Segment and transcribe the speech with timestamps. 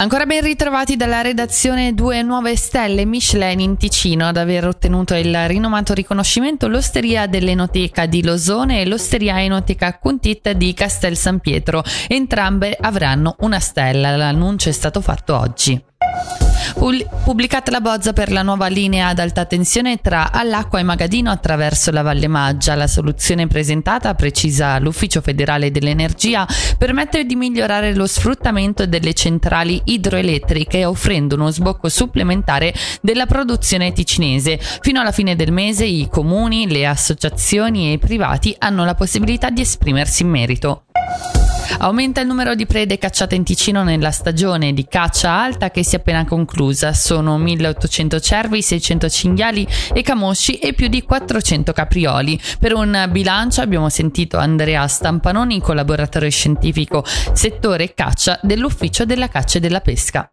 [0.00, 5.46] Ancora ben ritrovati dalla redazione due nuove stelle Michelin in Ticino ad aver ottenuto il
[5.46, 11.82] rinomato riconoscimento l'Osteria dell'Enoteca di Losone e l'Osteria Enoteca Cuntit di Castel San Pietro.
[12.08, 15.78] Entrambe avranno una stella, l'annuncio è stato fatto oggi.
[16.74, 21.90] Pubblicata la bozza per la nuova linea ad alta tensione tra All'Acqua e Magadino attraverso
[21.90, 26.46] la Valle Maggia, la soluzione presentata, precisa l'Ufficio federale dell'energia,
[26.78, 34.58] permette di migliorare lo sfruttamento delle centrali idroelettriche offrendo uno sbocco supplementare della produzione ticinese.
[34.80, 39.50] Fino alla fine del mese i comuni, le associazioni e i privati hanno la possibilità
[39.50, 40.84] di esprimersi in merito.
[41.78, 45.96] Aumenta il numero di prede cacciate in Ticino nella stagione di caccia alta che si
[45.96, 46.92] è appena conclusa.
[46.92, 52.40] Sono 1800 cervi, 600 cinghiali e camosci e più di 400 caprioli.
[52.58, 59.60] Per un bilancio abbiamo sentito Andrea Stampanoni, collaboratore scientifico settore caccia dell'Ufficio della Caccia e
[59.60, 60.30] della Pesca.